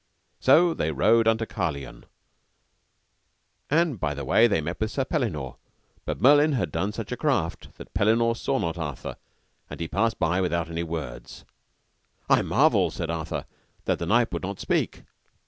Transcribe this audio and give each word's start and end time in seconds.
So 0.39 0.73
they 0.73 0.91
rode 0.91 1.27
unto 1.27 1.45
Carlion, 1.45 2.05
and 3.69 3.99
by 3.99 4.15
the 4.15 4.25
way 4.25 4.47
they 4.47 4.59
met 4.59 4.79
with 4.79 4.89
Sir 4.89 5.05
Pellinore; 5.05 5.57
but 6.05 6.19
Merlin 6.19 6.53
had 6.53 6.71
done 6.71 6.91
such 6.91 7.11
a 7.11 7.15
craft, 7.15 7.75
that 7.75 7.93
Pellinore 7.93 8.35
saw 8.35 8.57
not 8.57 8.79
Arthur, 8.79 9.17
and 9.69 9.79
he 9.79 9.87
passed 9.87 10.17
by 10.17 10.41
without 10.41 10.71
any 10.71 10.81
words. 10.81 11.45
I 12.27 12.41
marvel, 12.41 12.89
said 12.89 13.11
Arthur, 13.11 13.45
that 13.85 13.99
the 13.99 14.07
knight 14.07 14.31
would 14.31 14.41
not 14.41 14.59
speak. 14.59 15.03